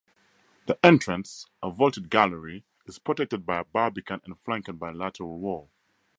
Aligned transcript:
The 0.65 0.83
entrance-a 0.83 1.69
vaulted 1.69 2.09
gallery-is 2.09 2.97
protected 2.97 3.45
by 3.45 3.59
a 3.59 3.65
barbican 3.65 4.19
and 4.25 4.35
flanked 4.39 4.79
by 4.79 4.89
a 4.89 4.93
lateral 4.95 5.37
wall. 5.37 5.69